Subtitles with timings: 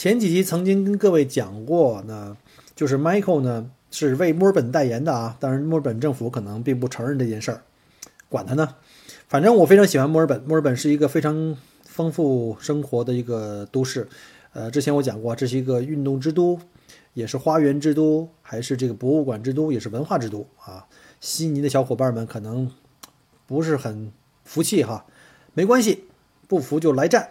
[0.00, 2.36] 前几集曾经跟各位讲过呢，
[2.76, 7.62] 就是 Michael 呢是为墨尔本代言的啊，当然墨尔本政府可能并不承认这件事儿，
[8.28, 8.76] 管他呢，
[9.26, 14.06] 反正我非常喜欢墨尔本，墨尔本是一个非常丰富生活的一个都市，
[14.52, 16.56] 呃，之前我讲过，这是一个运动之都，
[17.14, 20.86] 也是花园之都，还是这个博物馆之都，也是文化之都啊。
[21.18, 22.70] 悉尼的小伙伴们可能
[23.48, 24.12] 不是很
[24.44, 25.06] 服气哈，
[25.54, 26.04] 没关系，
[26.46, 27.30] 不服就来战。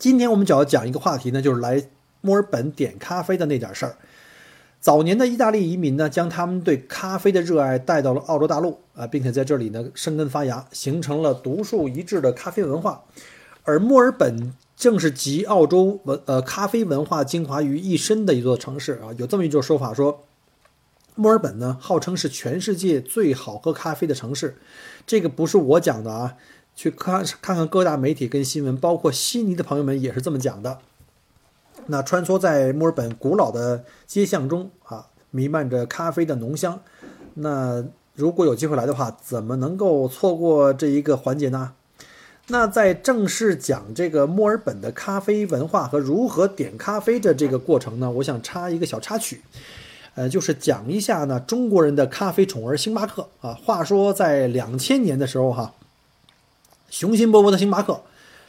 [0.00, 1.90] 今天我们主要讲一个话题呢，就是来
[2.22, 3.96] 墨尔本点咖啡的那点事儿。
[4.80, 13.04] 早年的意大利移民呢，将他们对咖啡的热爱带到了澳洲大陆啊，并且在这里呢生根发芽，形成了独树一帜的咖啡文化。
[13.64, 19.12] 而墨尔本正是集澳洲文呃咖啡文化精华于一身的一座城市啊。
[19.18, 20.24] 有这么一种说法说，
[21.14, 24.56] 墨尔本呢号称是全世界最好喝咖啡的城市，
[25.06, 26.38] 这个不是我讲的啊。
[26.80, 30.78] 去看看看各大媒体跟新闻，包括悉尼的朋友们也是这么讲的。
[31.88, 36.80] 那穿梭在墨尔本古老的街巷中啊，弥漫着咖啡的浓香。
[37.34, 41.72] 那如果有机会来的话，怎么能够错过这一个环节呢？
[42.46, 49.42] 那在正式讲这个墨尔本的咖啡文化和如何点咖啡的这个过程呢，我想插一个小插曲，
[50.14, 53.52] 呃，就是讲一下呢中国人的咖啡宠儿星巴克啊。
[53.52, 55.74] 话说在两千年的时候哈。
[56.90, 58.02] 雄心勃勃的星巴克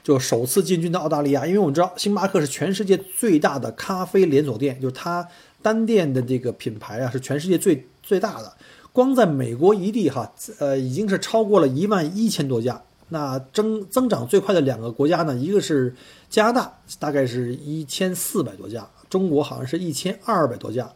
[0.03, 5.25] 就首次进军到澳大利亚，因为我们知道星巴克是全世界最大的咖啡连锁店，就是它
[5.62, 8.51] 单店的这个品牌啊是全世界最最大的。
[8.91, 12.81] 光在美国一地哈，呃，已经是超过了一万一千多家。
[13.09, 15.94] 那增增长最快的两个国家呢，一个是
[16.30, 20.90] 加拿大，大概是一千四百多家；中国好像是一千二百多家。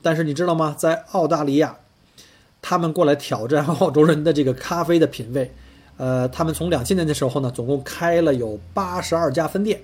[0.00, 0.74] 但是你知道吗？
[0.78, 1.76] 在澳大利亚，
[2.62, 5.52] 他们过来挑战澳洲人的这个咖啡的品味。
[6.00, 9.82] 呃，他们从两千年的时候呢，总共开了有八十二家分店，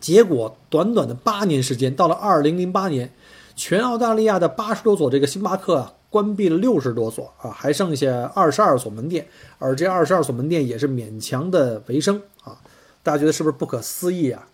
[0.00, 3.12] 结果短短的八年时间，到了二零零八年，
[3.54, 9.28] 全澳大利亚的八十多所这个星巴克啊，关闭了六十多所啊，还剩下二十二所门店，
[9.60, 12.58] 而这二十二所门店也是勉强的维生啊，
[13.04, 14.48] 大家觉得是不是不可思议啊？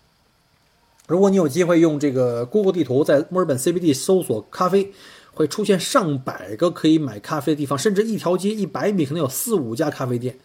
[1.07, 4.93] 如果你有机会用这个 Google 地图在墨尔本 CBD 搜索咖啡。
[5.35, 10.39] 会出现上百个可以买咖啡的地方，甚至一条街一百米可能有四五家咖啡店，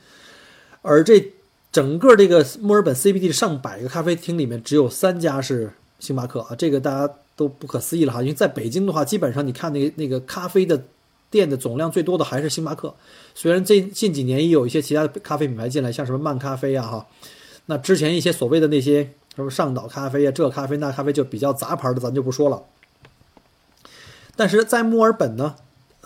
[0.82, 1.34] 而这
[1.72, 8.22] 整个这个墨尔本 CBD 上百个咖啡厅里面，只有三家是星巴克啊，这个大家都不可思议了哈。
[8.22, 10.82] 因为在北京的话，基本上你看那那个咖啡的
[11.30, 12.96] 店的总量最多的还是星巴克，
[13.36, 17.08] 虽然这近几年也有一些其他的咖啡品牌进来，像什么漫咖啡啊哈，
[17.66, 22.64] 那之前一些所谓的那些什么上岛咖啡啊，这咖啡那咖啡就比较杂牌的，咱就不说了。
[24.38, 25.56] 但是在墨尔本呢，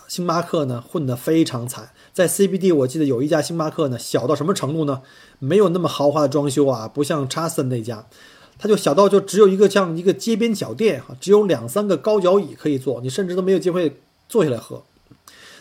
[0.08, 1.90] 星巴克呢混得非常惨。
[2.12, 5.02] 在 CBD，我记得有一家星巴克呢，小到什么程度呢？
[5.38, 8.06] 没有那么豪华的装修啊，不像查森那家，
[8.58, 14.82] 它就小到就只有一个像一个街边小店哈，只有两三个高脚椅可以坐，你甚至都没有机会坐下来喝，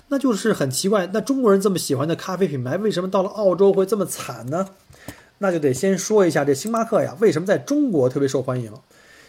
[0.07, 1.09] 那就是很奇怪。
[1.13, 4.67] 那中国人这么喜欢的咖啡品牌，为什么到了澳洲会这么惨呢？
[5.39, 8.71] 那就得先说一下这星巴克呀，为什么在中国特别受欢迎？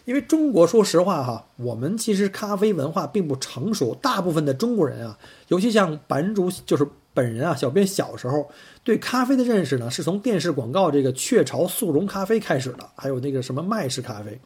[0.05, 3.95] 因为中国，说实话哈，我们其实咖啡文化并不成熟。
[3.95, 5.19] 大部分的中国人啊，
[5.49, 8.51] 尤其像版主就是本人啊，小编小时候
[8.83, 14.41] 对咖啡的认识呢，是从电视广告这个雀巢速溶咖啡开始的，还有那个什么麦式咖啡。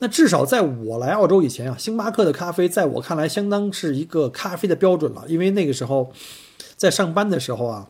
[0.00, 5.24] 那至少在我来澳洲以前啊，星巴克的咖啡在我看来相当是一个咖啡的标准了。
[5.28, 6.12] 因为那个时候
[6.76, 7.88] 在上班的时候啊，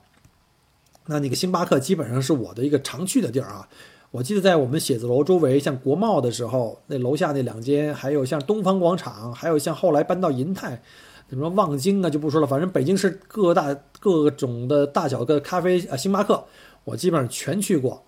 [1.07, 3.67] 那那个星巴克基本上是我的一个常去的地儿啊。
[4.15, 10.81] 我记得在我们写字楼周围，像国贸的时候，那楼下那两间，还有像东方广场，还有像后来搬到银泰，
[11.29, 12.47] 什么望京啊，就不说了。
[12.47, 16.45] 反正北京市各大各种的大小的咖啡啊，星巴克，
[16.85, 18.05] 我基本上全去过，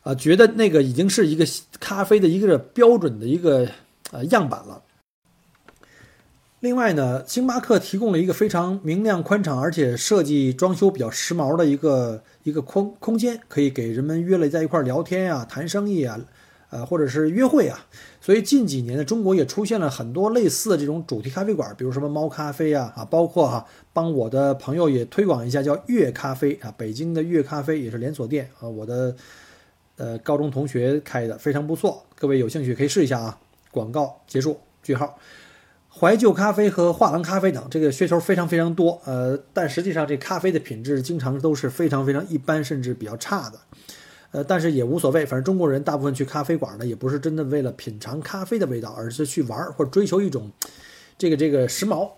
[0.00, 1.44] 啊，觉得那个已经是一个
[1.78, 3.68] 咖啡的一个标准的一个
[4.12, 4.80] 呃样板了。
[6.60, 16.20] 另外呢，星巴克提供了一个非常明亮、宽敞，而且设计装修比较时髦的一个一个空空间，可以给人们约了在一块聊天啊、谈生意啊，
[16.70, 17.86] 呃，或者是约会啊。
[18.20, 29.14] 所以近几年呢，中国也出现了很多类似的这种主题咖啡馆，比如什么猫咖啡啊，啊，包括哈，帮我的朋友也推广一下，叫月咖啡啊，北京的月咖啡也是连锁店啊，我的
[29.96, 33.38] 呃高中同学开的，非常不错，各位有兴趣可以试一下啊。
[33.70, 35.18] 广告结束，句号。
[35.94, 43.58] 怀旧咖啡和画廊咖啡等，这个噱头非常非常多，呃，但实际上这咖啡的品质经常都是非常非常一般，甚至比较差的。
[44.32, 50.50] 呃，但是也无所谓，反正中国人大部分去咖啡馆呢，也不是真的为了品尝咖啡的味道，而是去玩或者追求一种
[51.18, 52.10] 这个这个时髦。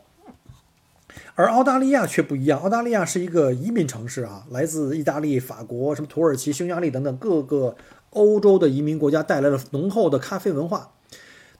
[1.35, 7.77] 而澳大利亚却不一样，澳大利亚是一个移民城市啊，来自意大利、法国、什么土耳其、匈牙利等等各个
[8.11, 10.93] 欧洲的移民国家带来了浓厚的咖啡文化。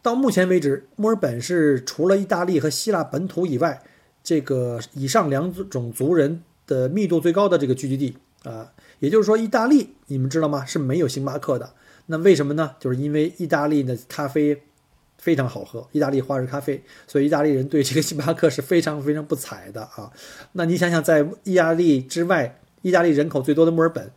[0.05, 3.83] 到目前为止，墨尔本是除了意大利和希腊本土以外，
[4.23, 8.71] 这个以上两种族人的密度最高的这个聚集地啊。
[8.99, 10.63] 也就是说，意大利你们知道吗？
[10.67, 11.73] 是没有星巴克的。
[12.05, 12.77] 那为什么呢？
[12.79, 14.61] 就是因为意大利的咖啡
[15.17, 20.13] 非常好喝，意大利花式咖啡，所以意大利人对这个星巴克是非常非常不睬的啊。
[20.53, 24.13] 那你想想，在意大利之外，意大利人口最多的墨尔本，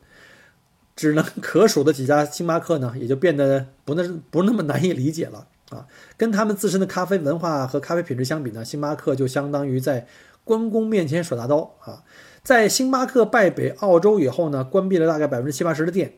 [0.98, 5.86] 只能 可数的几家星巴克呢，也就变得不那不那么难以理解了啊。
[6.18, 10.08] 跟他们自身的咖啡文化和咖啡品质相比呢，星巴克就相当于在
[10.44, 12.04] 关公面前耍大刀啊。
[12.44, 16.14] 在星巴克败北澳洲以后呢，关闭了大概百分之七八十的店。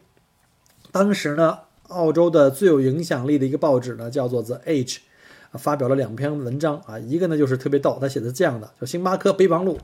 [0.91, 4.97] 当时呢，澳洲的最有影响力的一个报纸呢，叫做 The Age，
[5.53, 9.79] 发表了两篇文章啊，一个呢就是特别逗，他写的这样的：，就星巴克备忘录，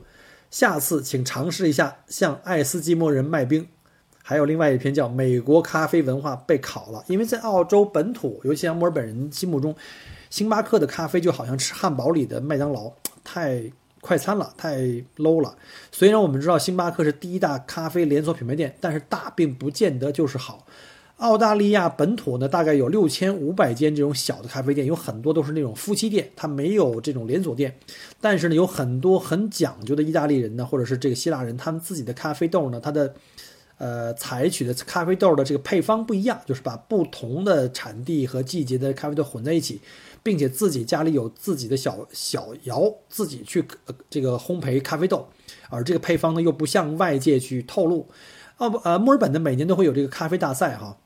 [0.50, 3.66] 下次请尝试一下向爱斯基摩人卖冰。
[4.28, 9.72] 还有另外一篇叫《美国咖啡文化被烤了》，因为在澳洲本土，尤其像墨尔本人心目中，
[10.30, 12.90] 星巴克的咖啡就好像吃汉堡里的麦当劳，
[13.22, 13.62] 太。
[13.98, 14.76] 快餐了，太
[15.16, 15.56] low 了。
[15.90, 20.64] 虽然我们知道星巴克是第一大咖啡连锁品牌店，但是大并不见得就是好。
[21.16, 27.74] 澳大利亚本土呢，大概有六千五百间这种小的咖啡店，有很多都是那种夫妻店，它没有这种连锁店。
[28.20, 33.12] 但是呢，有很多很讲究的意大利人呢，或者是这个希腊人，他们自己的咖啡豆呢，它的
[33.78, 39.80] 呃采取的咖啡豆的这个配方不一样，就是把不同的产地和季节的咖啡豆混在一起。
[40.22, 43.64] 并且自己家里有自己的小小窑，自己去
[44.10, 45.28] 这个烘焙咖啡豆，
[45.70, 48.08] 而这个配方呢又不向外界去透露。
[48.56, 50.96] 哦不，呃，墨尔本呢每年都会有这个咖啡大赛哈，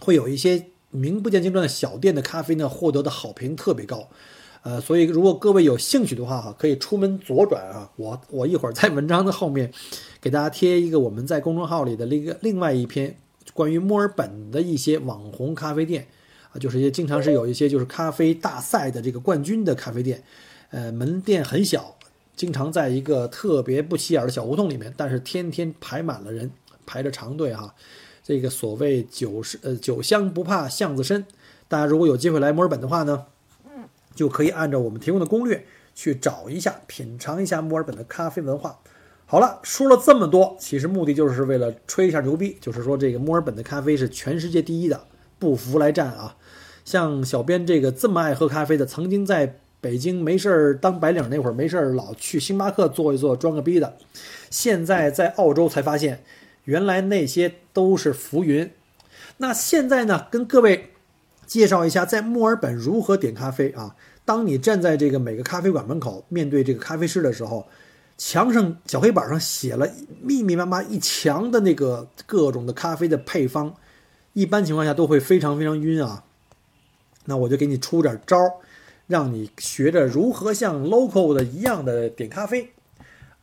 [0.00, 4.08] 会有一些名不见经传的小店的咖啡呢获得的好评特别高。
[4.62, 9.72] 呃，所以如果各位有兴趣的话哈，可以出门左转啊，我我一会儿在文章的后面
[10.20, 13.16] 给大家贴一个我们在公众号里的那个另外一篇
[13.54, 16.06] 关于墨尔本的一些网红咖啡店。
[16.50, 20.24] 啊，就是一些经常是有一些就是咖啡大赛的这个冠军的咖啡店，
[20.70, 21.94] 呃，门店很小，
[22.34, 26.50] 经常在一个特别不起眼的小胡同里面，但是天天排满了人，
[26.86, 27.74] 排着长队哈。
[28.24, 31.26] 这个所谓酒是呃酒香不怕巷子深，
[31.68, 33.26] 大家如果有机会来墨尔本的话呢，
[34.18, 38.80] 就可以按照我们提供的攻略去找一下，品尝一下墨尔本的咖啡文化。
[39.26, 45.00] 好了，说了这么多，其实目的就是为了吹一下牛逼，就是说这个墨尔本的咖啡是全世界第一的。
[45.38, 46.34] 不服来战啊！
[46.84, 53.96] 像小编这个这么爱喝咖啡的，曾经在北京没事儿当白领那会儿，没事儿老去星巴克坐一坐装个逼的，
[54.50, 56.24] 现在在澳洲才发现，
[56.64, 58.68] 原来那些都是浮云。
[59.36, 60.90] 那现在呢，跟各位
[61.48, 63.96] 介绍一下在墨尔本如何点咖啡啊！
[64.26, 67.66] 当你站在这个每个咖啡馆门口，面对这个咖啡师的时候，
[68.18, 69.88] 墙上小黑板上写了
[70.20, 73.74] 密密麻麻一墙的那个各种的咖啡的配方。
[74.34, 76.24] 一般情况下都会非常非常晕啊，
[77.24, 78.52] 那我就给你出点招儿，
[79.06, 82.72] 让你学着如何像 local 的一样的点咖啡。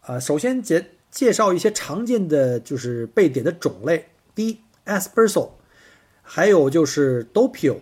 [0.05, 4.09] 呃，首先介介绍一些常见的就是被点的种类。
[4.35, 5.49] 第一，espresso，
[6.21, 7.77] 还有就是 doppio。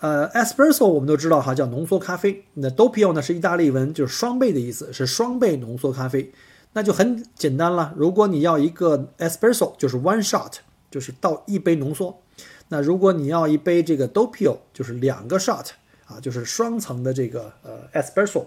[0.00, 2.44] 呃，espresso 我们都知道哈，叫浓缩咖啡。
[2.54, 6.32] 那 doppio 呢是意大利文，就是双倍的意思，是双倍浓缩咖啡。
[6.72, 10.52] 那就很简单了，如果你要一个 espresso，就是 one shot，
[10.90, 12.22] 就是倒一杯浓缩。
[12.68, 15.66] 那如果你要一杯这个 doppio，就是两个 shot
[16.06, 18.46] 啊，就是双层的这个呃 espresso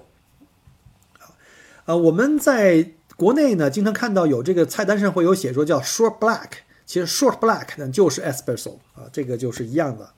[1.20, 1.36] 啊，
[1.86, 6.48] 呃，我们在国内呢经常看到有这个菜单上会有写说叫 short black，
[6.86, 10.10] 其实 short black 呢就是 espresso 啊，这个就是一样的。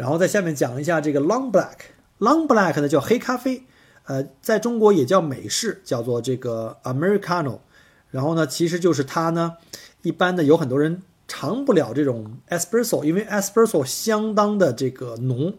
[0.00, 3.64] 然后在下面讲一下这个 long black，long black 呢叫黑咖啡，
[4.04, 7.58] 呃，在中国也叫美式，叫做这个 americano。
[8.10, 9.56] 然后呢，其实就是它呢，
[10.00, 11.02] 一般的有很多人。
[11.32, 15.54] 尝不了这种 espresso，因为 espresso 相当的这个浓，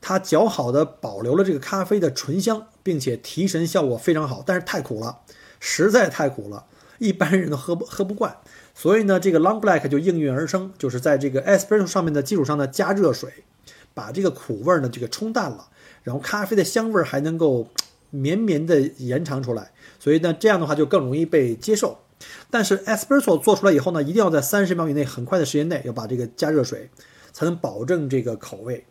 [0.00, 5.18] 它较好的保留了这个咖啡的醇香，并且提神效果非常好，但是太苦了，
[5.58, 6.66] 实在太苦了，
[6.98, 8.36] 一般人都喝不喝不惯。
[8.72, 13.42] 所以呢，这个 Long Black 就应运而生，就是在这个 Espresso 上面的基础上呢加热水，
[13.94, 15.68] 把这个苦味呢这个冲淡了，
[16.02, 17.68] 然后咖啡的香味还能够
[18.10, 21.98] 绵绵的延长出来，所以呢这样的话就更容易被接受。
[22.50, 26.90] 但是 Espresso 做出来以后呢，一定要在三十秒以内，很快的时间内要把这个加热水，
[27.32, 28.84] 才能保证这个口味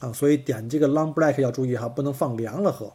[0.00, 0.12] 啊。
[0.12, 2.92] 所以点这个 Long Black 要注意哈，不能放凉了喝。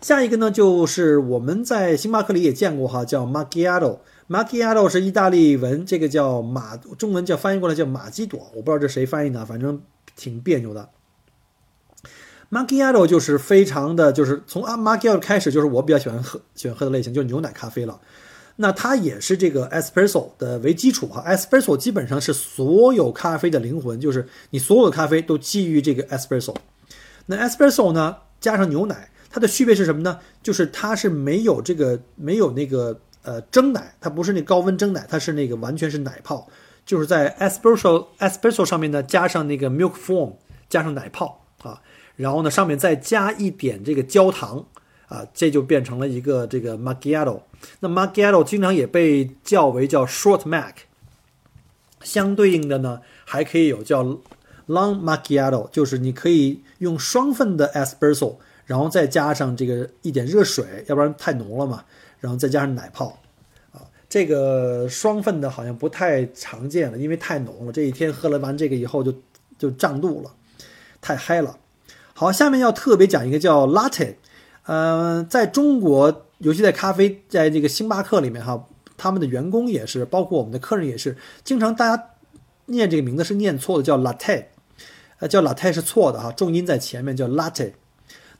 [0.00, 3.98] 下一个呢，就是我们在星巴克里也见过哈，叫 Macchiato。
[4.28, 9.82] Macchiato 是意大利文，这个叫马，中文叫翻译过来叫马基朵，我不知道这谁翻译的，反正
[10.18, 10.90] 挺别扭的。
[12.50, 18.00] Macchiato 就是非常的，就是从啊 Macchiato 开始，就是我比较喜欢喝喜欢喝的类型，就是牛奶咖啡了。
[18.56, 26.52] 那它也是这个 espresso 的为基础哈，espresso 基本上是所有咖啡的灵魂，就是你所有的咖啡都基于这个 espresso。
[27.26, 30.18] 那 espresso 呢，加上牛奶，它的区别是什么呢？
[30.42, 36.48] 就是它是没有这个没有那个呃蒸奶，它不是那高温蒸奶，它是那个完全是奶泡，
[36.88, 40.32] 就是在 espresso espresso 上面呢加上那个 milk foam，
[40.68, 41.82] 加上奶泡啊，
[42.16, 44.64] 然后呢上面再加一点这个焦糖。
[45.08, 47.40] 啊，这就变成了一个这个 macchiato。
[47.80, 50.74] 那 macchiato 经常也被叫为叫 short mac，
[52.02, 54.04] 相对应的呢，还可以有叫
[54.66, 61.82] long macchiato，就是你可以用双份的 espresso，然后再加上这个一点热水，要不然太浓了嘛，
[62.20, 63.18] 然后再加上奶泡。
[64.08, 67.72] 这个双份的好像不太常见了，因为太浓了。
[67.72, 69.14] 这一天喝了完这个以后就
[69.58, 70.32] 就胀肚了，
[71.00, 71.58] 太嗨了。
[72.14, 74.14] 好，下面要特别讲一个叫 latte。
[74.64, 82.10] 呃，在中国，尤其在咖啡，在这个星巴克里面哈，他们的员工也是，包括我们的客人也是，经常大家
[82.66, 84.44] 念这个名字是念错的，叫 latte，
[85.20, 87.72] 呃，叫 latte 是错的哈，重音在前面叫 latte。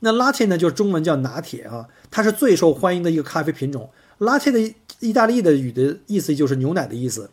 [0.01, 3.89] 那 latte 呢，就是中文叫拿铁啊，它是最受欢迎的一个咖啡品种。
[4.19, 7.31] latte 的意大利的语的意思就是牛奶的意思，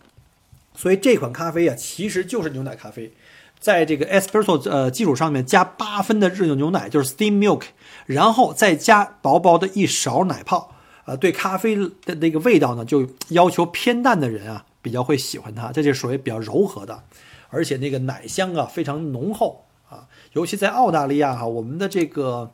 [0.75, 3.11] 所以这款咖啡啊，其实就是牛奶咖啡。
[3.57, 7.63] 在这个 espresso 呃基础上面加八分的热牛奶，就是 steam milk，
[8.05, 17.01] 然后再加薄薄的一勺奶泡，呃，对咖啡的那个味道呢，就要求偏淡的人啊比较会喜欢它，这就属于比较柔和的，
[17.49, 22.51] 而且那个奶香啊非常浓厚啊，尤其在澳大利亚哈，我们的这个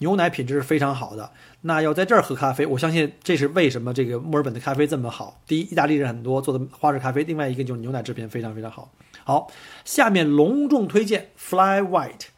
[0.00, 1.30] 牛奶品质是非常好的。
[1.62, 5.40] 那要在这儿喝咖啡，我相信这是为什么这个墨尔本的咖啡这么好。
[5.46, 8.90] 第一，意大利人很多做的花式咖啡；另外一个就是牛奶制品非常非常好。
[9.24, 9.50] 好，
[9.84, 12.28] 下面隆重推荐 Fly White。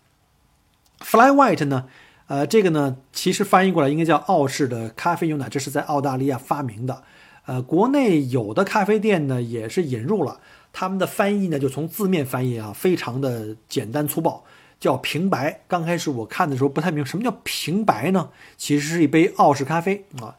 [0.99, 1.87] Fly White 呢，
[2.26, 7.02] 呃，这个呢，其实翻译过来应该叫澳式的咖啡牛奶，这是在澳大利亚发明的。
[7.47, 10.40] 呃，国内有的咖啡店呢也是引入了，
[10.73, 14.45] 他们的翻译呢就从字面翻译啊，非常的简单粗暴，
[14.82, 15.60] 叫平白。
[15.68, 20.34] 刚开始我看的时候不太明白什么叫平白呢，其实是一杯澳式咖啡啊。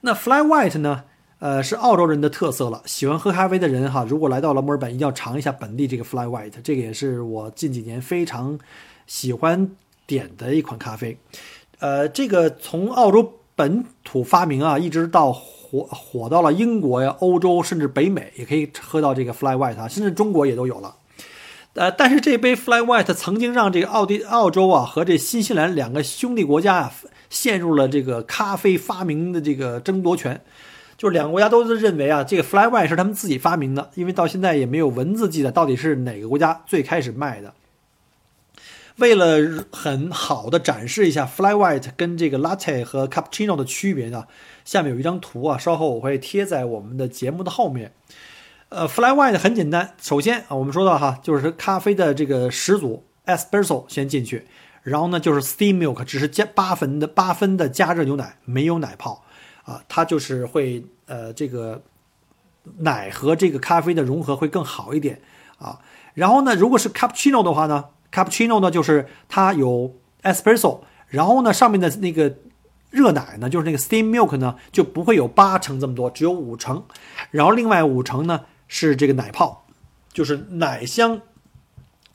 [0.00, 1.04] 那 Fly White 呢？
[1.38, 2.82] 呃，是澳洲人的特色了。
[2.86, 6.54] 喜欢喝咖啡的人哈，如果来到了墨尔本，一定要尝一下本地这个 Fly White。
[6.64, 8.58] 这个也是我近几年非常
[9.06, 9.70] 喜欢
[10.06, 11.16] 点的一款咖啡。
[11.78, 20.96] 呃，这个从澳洲本土发明啊，一直到火火到了英国呀、欧洲，甚至北美也可以喝到这个 Fly White 啊，甚至中国也都有了。
[21.74, 26.92] 呃，但是这杯 Fly White 曾经让这个奥地澳洲啊和这新西兰两个兄弟国家啊
[27.28, 30.40] 陷入了这个咖啡发明的这个争夺权。
[30.96, 37.52] 就是两个国家都是认为啊，这个 Fly White 是他们自己发明的，因为到现在也没有文字记载到底是哪个国家最开始卖的。
[38.98, 44.24] 为了很好的展示一下 Fly White 跟这个 Latte 和 Cappuccino 的区别呢，
[44.64, 47.92] 下面有一张图啊，稍后我会贴在我们的节目的后面。
[48.74, 54.48] 呃，Fly White 很简单，首先啊，我们说到哈，就是咖啡的这个始祖 Espresso 先进去，
[54.82, 59.22] 然后呢就是 Steam Milk，只是加八分的八分的加热牛奶，没有奶泡。
[59.62, 61.80] 啊，它就是会呃，这个
[62.78, 65.22] 奶和这个咖啡的融合会更好一点
[65.58, 65.78] 啊。
[66.14, 72.34] 然后呢，如果是 cappuccino 的话呢，cappuccino 呢就是它有 espresso，然后呢上面的那个
[72.90, 76.84] 热奶呢，就是那个 steam milk 呢就不会有八成这么多，只有五成。
[77.30, 79.66] 然后另外五成呢是这个奶泡，
[80.12, 81.20] 就是奶香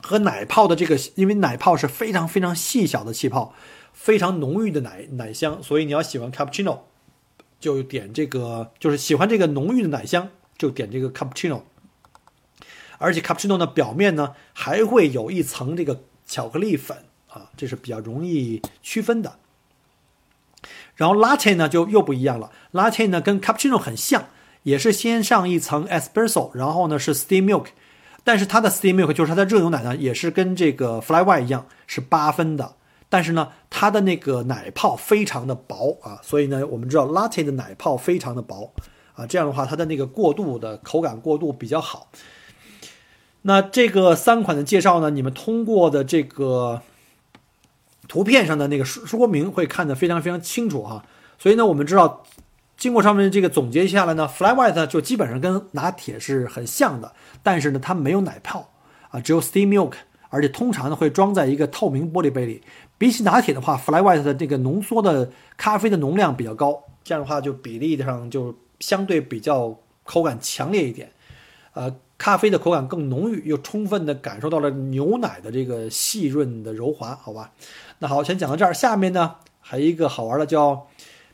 [0.02, 3.54] 和奶泡的这个，因为奶泡是非常非常细小的气泡，
[3.92, 6.80] 非常浓郁的奶奶香，所以你要喜欢 cappuccino。
[7.60, 11.60] 就点这个，就是喜欢这个浓郁的奶香，就点这个 cappuccino。
[12.96, 19.38] 而且 cappuccino 的表面呢，还会有一层这个巧克力粉啊，这是比较容易区分的。
[20.96, 24.28] 然后 latte 呢就又不一样了，latte 呢跟 cappuccino 很像，
[24.62, 27.66] 也是先上一层 espresso，然后呢是 steam milk，
[28.24, 32.74] 但是它的 steam milk 就是它的热牛奶呢，也是跟这个 fly white 一样是八分的。
[33.12, 38.72] 但是呢，它的那个奶泡非常的薄啊，所以呢，我们知道 latte 的奶泡非常的薄
[39.14, 42.08] 啊，这样的话它的那个过渡的口感过渡比较好。
[43.42, 46.82] 那这个三款的介绍呢，你们通过的这个
[48.06, 51.04] 图片上的那个说说明会看得非常非常清楚哈。
[51.36, 52.22] 所以呢，我们知道
[52.80, 58.70] 经过上面这个总结下来呢，Fly White 就基本上跟拿铁是很像的，但是呢，它没有奶泡
[59.10, 59.92] 啊，只有 Steam Milk，
[60.30, 62.62] 而且通常呢会装在一个透明玻璃杯里。
[62.96, 71.12] 比起拿铁的话，Fly White 的这个浓缩的咖啡的浓量比较高，这样的话就比例上就相对比较口感强烈一点，
[71.74, 71.94] 呃。
[72.20, 77.50] 咖啡的口感更浓郁，又充分的感受到了牛奶的这个细润的柔滑，好吧？
[77.98, 78.74] 那好，先讲到这儿。
[78.74, 80.86] 下面呢，还有一个好玩的叫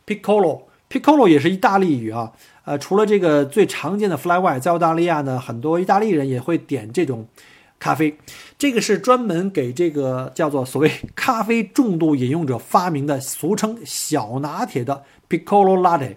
[0.07, 2.33] Piccolo Piccolo 也是意大利语啊。
[2.65, 7.29] 呃，除了这个最常见的 Fly White，在澳大利亚呢，很多意大利人也会点这种
[7.79, 8.19] 咖啡。
[8.59, 16.17] 这个是专门给这个叫做所谓 咖啡重度饮用者发明的，俗称小拿铁的 Piccolo Latte。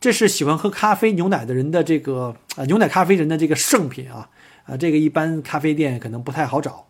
[0.00, 4.30] 这是喜欢喝咖啡牛奶的人的这个呃牛奶咖啡人的这个圣品啊
[4.64, 6.86] 啊这个一般咖啡店可能不太好找，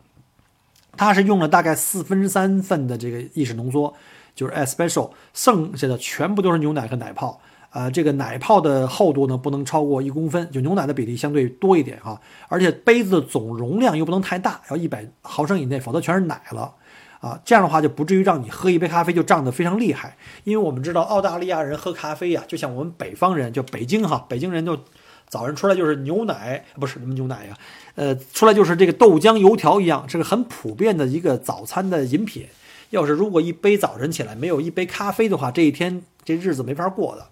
[0.94, 3.94] 它是用了大概四分之三份的这个意式浓缩，
[4.38, 7.40] 就是 espresso，剩下的全部都是牛奶和奶泡
[7.70, 16.72] 啊这个奶泡的厚度呢不能超过一公分，就牛奶的比例相对多一点哈，而且杯子的总容量又不能太大，要一百毫升以内，否则全是奶了。
[17.20, 20.16] 啊，这样的话就不至于让你喝一杯咖啡就胀得非常厉害。
[20.44, 24.78] 因为我们知道澳大利亚人喝咖啡呀，就像我们北方人，就北京哈，北京人就
[25.26, 27.58] 早上出来就是牛奶，不是什么牛奶呀，
[27.96, 32.46] 呃，出来就是这个豆浆油条一样，这是很普遍的一个早餐的饮品。
[32.90, 37.26] 要是如果一杯早晨起来没有一杯咖啡的话，这一天这日子没法过的。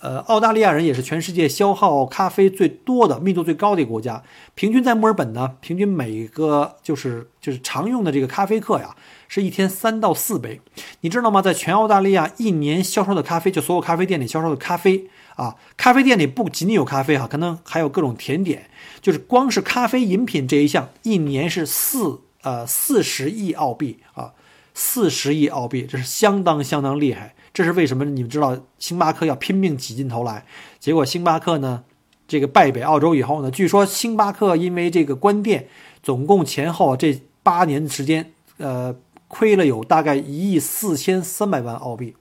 [0.00, 4.20] 呃，澳大利亚人也是全世界消耗咖啡最多的、密度最高的一个国家。
[4.56, 8.96] 平均在墨尔本呢，平均每个就是就是常用的这个咖啡客呀，
[9.28, 10.60] 是一天三到四杯。
[11.02, 11.40] 你知道吗？
[11.40, 15.06] 在全澳大利亚一年销售的咖啡，就所有咖啡店里销售的咖啡
[15.36, 18.68] 啊，咖啡店里不仅仅有咖啡哈，可能还有各种甜点。
[19.00, 24.32] 就是光是咖啡饮品这一项，一年是四呃四十亿澳币啊，
[24.74, 27.34] 四十亿澳币，这是相当相当厉害。
[27.52, 28.04] 这是为什么？
[28.04, 30.46] 你们知道星巴克要拼命挤进头来，
[30.78, 31.84] 结果星巴克呢，
[32.26, 35.68] 这个败北澳洲以后呢，据说星巴克因为这个关店，
[36.02, 38.96] 总共前后这八年的时间，呃，
[39.28, 42.14] 亏了有大概一亿四千三百万澳币。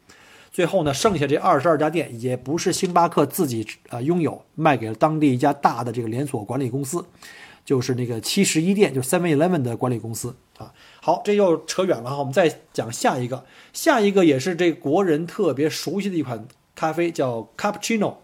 [0.51, 7.05] 最后呢，剩下这二十二家店也不是星巴克自己呃拥有，卖给了当地一家大的这个连锁管理公司。
[7.63, 10.73] 就是那个七十一店，就是 Seven Eleven 的管理公司啊。
[11.03, 18.17] 好，这又扯远了哈，我们再讲下一个，下一个也是这国人特别熟悉的一款咖啡，叫 Cappuccino，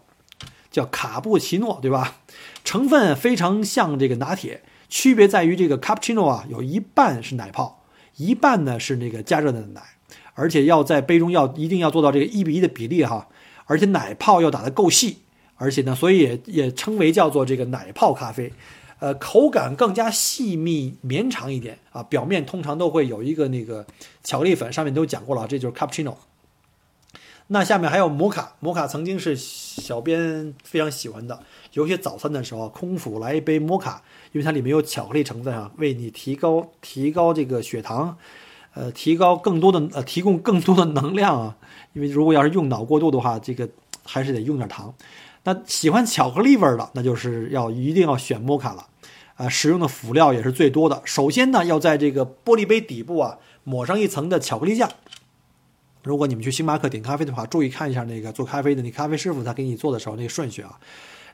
[0.70, 2.18] 叫卡布奇诺，对吧？
[2.62, 7.82] 成分非常像这个拿铁，区别在于这个 Cappuccino 啊，有一半是奶泡，
[8.14, 9.82] 一半呢是那个加热的奶，
[10.34, 13.26] 而且要在杯中要一定要做到这个一比一的比例哈，
[13.64, 15.22] 而且奶泡要打得够细，
[15.56, 18.52] 而且呢，所以也也称为叫做这个奶泡咖啡。
[19.00, 23.86] 呃，口感更加细密绵长一点啊，表面通常都会有一个那个
[24.24, 26.14] 巧克力粉，上面都讲过了，这就是 cappuccino。
[27.50, 31.40] 那下面还有摩卡，摩卡曾经是小编非常喜欢的，
[31.72, 38.18] 有些早餐的时候空腹来一杯摩卡，因为它里面有巧克力成分啊，为你提高提高这个血糖，
[38.74, 41.56] 呃，提高更多的呃，提供更多的能量啊，
[41.94, 43.66] 因为如果要是用脑过度的话，这个
[44.04, 44.92] 还是得用点糖。
[45.48, 48.86] 那喜欢巧克力味的，那就是要一定要选摩卡了，
[49.36, 51.00] 啊，使用的辅料也是最多的。
[51.06, 54.90] 首先呢，要在这个玻璃杯底部啊抹上一层的巧克力酱。
[56.02, 60.78] 如果你们去星巴克点咖啡的话，注意看一下那个做咖啡的那咖啡师傅他给你做的时候那个顺序啊。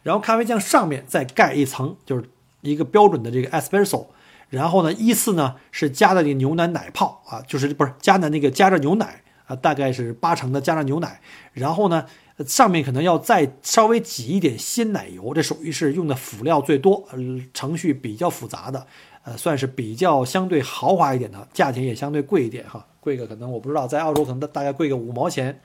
[0.05, 2.25] 然后咖啡酱上面再盖一层，就是
[2.61, 4.07] 一个标准的这个 espresso。
[4.49, 11.21] 然后呢，依次呢是加的那个牛奶奶泡啊，就是不是加的那个加热牛奶啊，大概是八成的加热牛奶。
[11.53, 12.07] 然后呢。
[12.47, 17.19] 上面可能要再稍微挤一点鲜奶油，这属于是用的辅料最多，呃，
[17.53, 18.87] 程序比较复杂的，
[19.23, 25.61] 呃，算是比较相对豪华一点的，价钱也相对贵一点哈，贵个可能我不知道，在澳洲可能大概贵个五毛钱，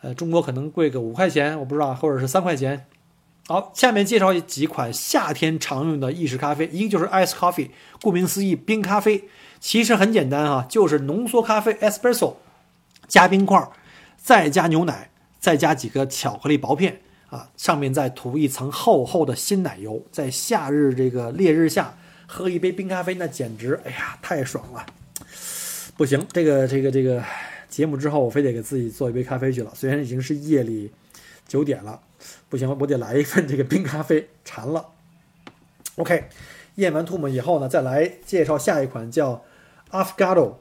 [0.00, 2.86] 呃，中国可能贵个五块钱，我不知道，或者是三块钱。
[3.46, 7.68] 好，下面介绍几款夏天常用的意式咖啡，一个就是 ice coffee，
[8.00, 9.24] 顾名思义，冰咖啡，
[9.60, 12.36] 其实很简单哈，就是浓缩咖啡 espresso，
[13.06, 13.68] 加冰块，
[14.16, 15.10] 再加牛奶。
[15.44, 24.86] 再加几个巧克力薄片啊，上面再涂一层厚厚的鲜奶油，在夏日这个烈日下喝一杯冰咖啡，那简直哎呀太爽了！
[25.98, 27.22] 不行，这个这个这个
[27.68, 29.70] 节目之后，我非得给自己做一杯咖啡去了。
[29.74, 30.90] 虽然已经是夜里
[31.46, 32.00] 九点了，
[32.48, 34.92] 不行，我得来一份这个冰咖啡，馋了。
[35.96, 36.24] OK，
[36.76, 39.44] 咽完吐沫以后呢，再来介绍下一款叫
[39.90, 40.54] Afgado。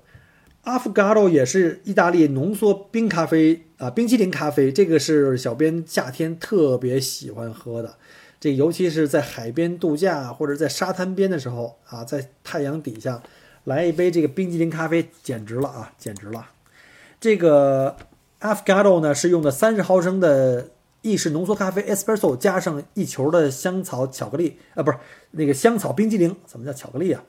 [0.64, 7.96] Affogato 也是意大利浓缩冰咖啡啊，冰淇淋咖啡，这个是小编夏天特别喜欢喝的。
[8.40, 13.22] 这尤其是在海边度假或者在沙滩边的时候啊，在太阳底下
[13.66, 16.48] 来一杯这个冰淇淋咖啡，简直了啊，简直了！
[17.20, 17.98] 这个
[18.40, 20.70] Affogato 呢是用的三十毫升的
[21.02, 24.98] 意式浓缩咖啡 Espresso，加上一球的香草巧克力啊，不是
[25.32, 27.22] 那个香草冰激凌，怎么叫巧克力啊？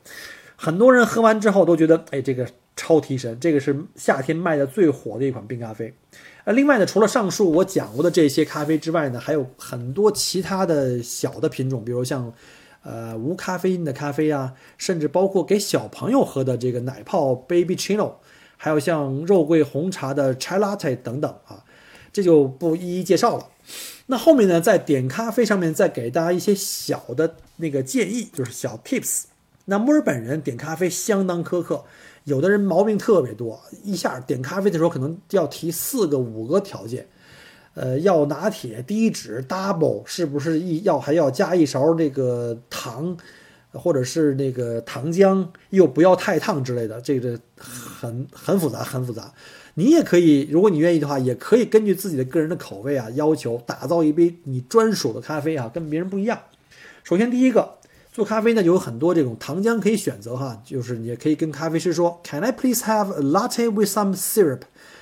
[0.54, 2.46] 很多人喝完之后都觉得，哎，这个。
[2.76, 5.94] 超提神，这个是夏天卖的最火的一款冰咖啡。
[6.44, 12.32] 呃，另外呢，除了上述我讲过的这些咖啡之外呢，还有很多其他的小的品种，比如像，
[12.82, 18.14] 呃，无咖啡因的咖啡啊，甚至包括给小朋友喝的这个奶泡 Baby Chino，
[18.56, 21.64] 还有像肉桂红茶的 Chai Latte 等等啊，
[22.12, 23.48] 这就不一一介绍了。
[24.06, 29.22] 那后面呢，在点咖啡上面再给大家一些小的那个建议，就是小 Tips。
[29.66, 31.84] 那墨尔本人点咖啡相当苛刻。
[32.24, 37.06] 有的人毛病特别多，一下点咖啡的时候可能要提四个五个条件，
[37.74, 43.14] 呃，要拿铁低脂 double，是不是一要还要加一勺那个糖，
[43.72, 49.30] 或者是那个糖浆，又不要太烫之类的，这个很很复杂，很复杂。
[49.74, 56.40] 你也可以，如果你愿意的话，也可以根据自己的个人的口味啊，要求打造一杯你专属的咖啡啊，跟别人不一样。
[57.02, 57.74] 首先第一个。
[58.14, 64.60] 做咖啡呢，就有很多这种糖浆可以选择哈，就是你也可以跟咖啡师说，Can I please have a latte with some syrup？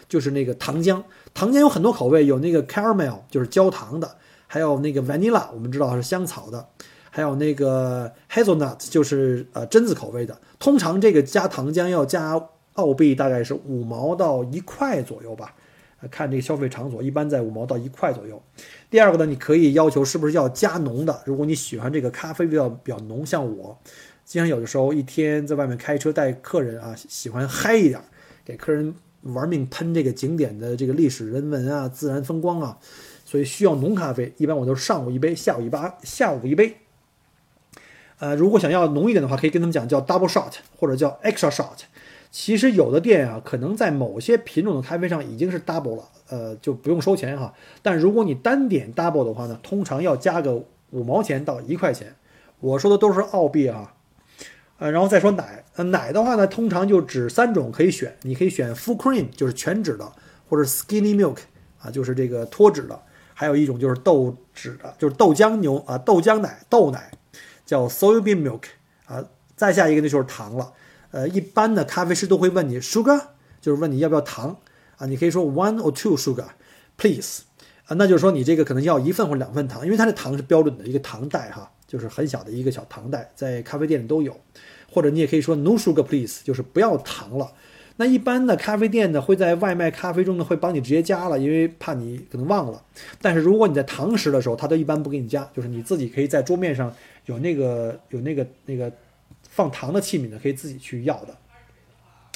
[0.09, 1.03] 就是那个糖浆。
[1.35, 6.66] 糖浆有很多口味，有那个 caramel，就是焦糖的，还有那个 vanilla，我们知道是香草的，
[7.11, 10.35] 还有那个 hazelnut，就是呃榛子口味的。
[10.59, 12.42] 通常这个加糖浆要加
[12.77, 15.55] 澳币大概是五毛到一块左右吧。
[16.11, 18.43] 看这个消费场所，一般在五毛到一块左右。
[18.91, 21.23] 第二个呢，你可以要求是不是要加浓的。
[21.25, 23.79] 如果你喜欢这个咖啡味道比较浓，像我，
[24.25, 28.01] 经常有的时候一天在外面开车带客人啊，喜欢嗨一点，
[28.45, 32.79] 给客人玩命喷这个景点的这个历史人文啊、自然风光啊，
[33.25, 34.33] 所以需要浓咖啡。
[34.37, 36.77] 一般我都是上午一杯，下午一杯，下午一杯。
[38.19, 41.79] 呃，如果想要浓一点的话，可以跟他们讲叫 double shot 或者叫 extra shot。
[42.33, 47.53] 其实有的店啊，可能在某些品种的咖啡上已经是 double 了，呃，就不用收钱哈。
[47.83, 52.16] 但如果你单点 double 的话呢，通常要加个五毛钱到一块钱。
[52.59, 53.95] 我说的都是澳币啊，
[54.79, 60.11] 呃，然后再说奶，呃，奶的话呢，通常就只三种可以选，你可以选 full cream，就是全脂的，
[60.49, 61.37] 或者 skinny milk，
[61.83, 62.99] 啊，就是这个脱脂的，
[63.35, 67.11] 还有一种就是豆脂的，就是豆浆牛啊，豆浆奶，豆奶，
[67.66, 68.62] 叫 soybean milk，
[69.05, 69.23] 啊，
[69.55, 70.73] 再下一个呢就是糖了。
[71.12, 73.20] 呃，一般的咖啡师都会问你 sugar，
[73.61, 74.59] 就是问你要不要糖
[74.96, 75.07] 啊？
[75.07, 77.42] 你可以说 one or two sugar，please，
[77.85, 84.35] 啊，那就是说你这个可能要一份或者两份糖，因为它的糖是标准的一个糖袋哈，就是很小的一个小糖袋，在咖啡店里都有。
[84.90, 87.53] 或者你也可以说 no sugar please，就是不要糖了。
[87.96, 92.83] 那一般的咖啡店呢，会在外卖咖啡中呢会帮你直接加了，因为怕你可能忘了。
[93.20, 96.90] 但是如果你在堂食的时候，他都一般不给你加，就是你自己可以在桌面上
[97.27, 98.90] 有那个有那个那个。
[99.55, 101.37] 放糖的器皿呢，可以自己去要的。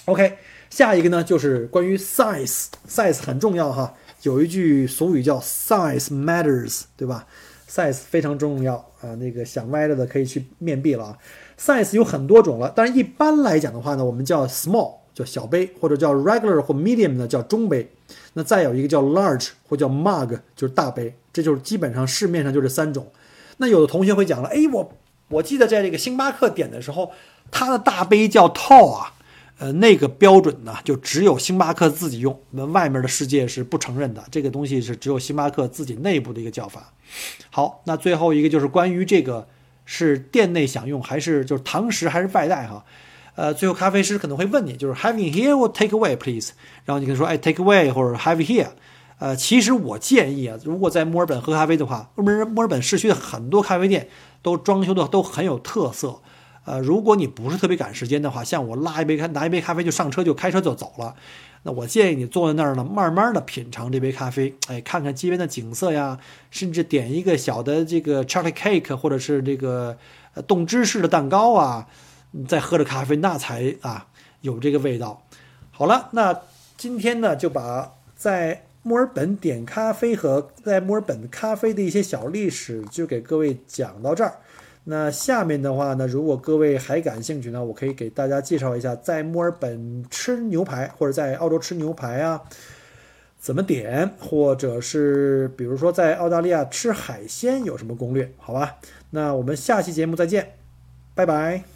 [0.05, 0.37] OK，
[0.71, 3.95] 下一个呢就是关于 size，size 很重要哈。
[4.23, 7.27] 有一句俗语叫 size matters，对吧
[7.69, 9.15] ？size 非常重要啊。
[9.17, 11.19] 那个想歪了的可以去面壁了啊。
[11.59, 17.91] size 有很多种了，但是一般来讲的话呢，我们叫 small 叫小杯，或者叫 regular 或 medium 呢叫中杯。
[18.35, 23.11] 那再有一个叫 large 或叫 mug 就是大杯，这就是基本上市面上就这三种。
[23.57, 24.93] 那有的同学会讲了，哎我。
[25.29, 27.13] 我记得在这个星巴克点的时候，
[27.51, 29.13] 它的大杯叫 tall 啊，
[29.59, 34.25] 呃，那个标准呢，就只有星巴克自己用，那外面的世界是不承认的。
[34.31, 36.93] 这个东西是只有星巴克自己内部的一个叫法。
[37.51, 39.47] 好，那最后一个就是关于这个
[39.85, 42.85] 是店内享用还是就是堂食还是外带哈？
[43.35, 46.53] 呃，最后咖啡师可能会问你，就是 have it here or take away please？
[46.85, 48.69] 然后你可以说，哎，take away 或者 have here。
[49.19, 54.09] 呃，其实我建议啊，如果在墨尔本喝咖啡的话，墨尔墨尔本市区的很多咖啡店
[54.43, 56.21] 都装修的都很有特色。
[56.67, 61.15] 呃，如果你不是特别赶时间的话，像我拉一杯咖拿一杯咖啡就上车就开车就走了，
[61.63, 66.19] 那我建议你坐在那儿呢，慢慢的品尝这杯咖啡，哎，看看街边的景色呀，
[66.51, 69.97] 甚至点一个小的这个 chocolate cake 或者是这个
[70.49, 71.87] 冻芝士的蛋糕啊，
[72.49, 74.09] 再喝着咖啡，那才啊
[74.41, 75.23] 有这个味道。
[75.71, 76.37] 好了，那
[76.77, 84.33] 今天呢就把在墨尔本点咖啡和在墨尔本咖啡的一些小历史就给各位讲到这儿。
[84.85, 92.41] 那下面的话呢，如果各位还感兴趣呢，我可以给大家介绍一下在墨尔本吃牛排或者在澳洲吃牛排啊，
[93.41, 98.31] 怎么点，或者是比如说在澳大利亚吃海鲜有什么攻略？
[98.39, 98.77] 好吧，
[99.11, 100.53] 那我们下期节目再见，
[101.13, 101.76] 拜拜。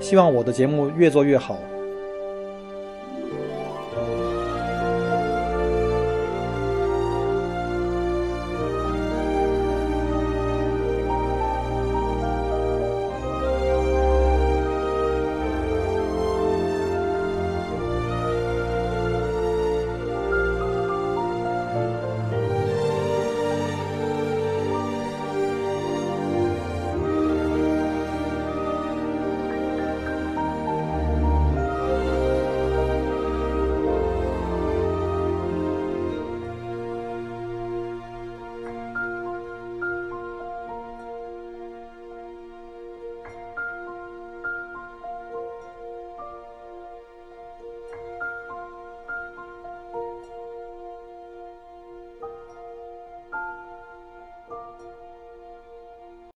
[0.00, 1.58] 希望我的节目越做越好。